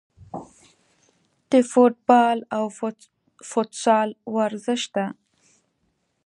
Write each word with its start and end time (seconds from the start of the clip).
د 1.51 1.53
فوټبال 1.71 2.37
او 2.57 2.65
فوتسال 3.49 4.09
ورزش 4.35 4.81
ته 4.93 5.05